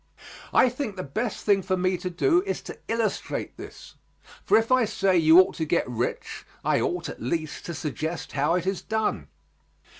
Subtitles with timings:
[0.51, 3.93] I think the best thing for me to do is to illustrate this,
[4.43, 8.31] for if I say you ought to get rich, I ought, at least, to suggest
[8.31, 9.27] how it is done.